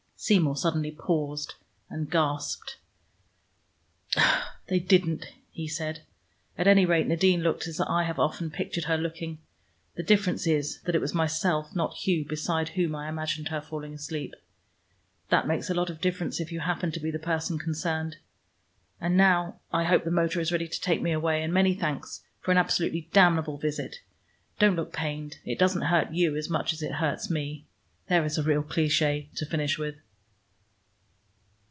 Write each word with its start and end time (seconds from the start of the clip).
Seymour 0.23 0.55
suddenly 0.55 0.91
paused 0.91 1.55
and 1.89 2.07
gasped. 2.07 2.77
"They 4.67 4.77
didn't," 4.77 5.25
he 5.49 5.67
said. 5.67 6.03
"At 6.59 6.67
any 6.67 6.85
rate 6.85 7.07
Nadine 7.07 7.41
looked 7.41 7.65
as 7.65 7.79
I 7.79 8.03
have 8.03 8.19
often 8.19 8.51
pictured 8.51 8.83
her 8.83 8.99
looking. 8.99 9.39
The 9.95 10.03
difference 10.03 10.45
is 10.45 10.79
that 10.83 10.93
it 10.93 11.01
was 11.01 11.15
myself, 11.15 11.75
not 11.75 11.95
Hugh, 11.95 12.23
beside 12.23 12.69
whom 12.69 12.95
I 12.95 13.09
imagined 13.09 13.47
her 13.47 13.61
falling 13.61 13.95
asleep. 13.95 14.35
That 15.29 15.47
makes 15.47 15.71
a 15.71 15.73
lot 15.73 15.89
of 15.89 15.99
difference 16.01 16.39
if 16.39 16.51
you 16.51 16.59
happen 16.59 16.91
to 16.91 16.99
be 16.99 17.09
the 17.09 17.17
person 17.17 17.57
concerned. 17.57 18.17
And 18.99 19.17
now 19.17 19.59
I 19.73 19.85
hope 19.85 20.03
the 20.03 20.11
motor 20.11 20.39
is 20.39 20.51
ready 20.51 20.67
to 20.67 20.81
take 20.81 21.01
me 21.01 21.13
away, 21.13 21.41
and 21.41 21.51
many 21.51 21.73
thanks 21.73 22.23
for 22.41 22.51
an 22.51 22.59
absolutely 22.59 23.09
damnable 23.11 23.57
visit. 23.57 23.95
Don't 24.59 24.75
look 24.75 24.93
pained. 24.93 25.39
It 25.45 25.57
doesn't 25.57 25.81
hurt 25.81 26.11
you 26.13 26.35
as 26.35 26.47
much 26.47 26.73
as 26.73 26.83
it 26.83 26.91
hurts 26.91 27.31
me. 27.31 27.65
There 28.07 28.23
is 28.23 28.37
a 28.37 28.43
real 28.43 28.61
cliché 28.61 29.33
to 29.35 29.47
finish 29.47 29.79
with." 29.79 29.95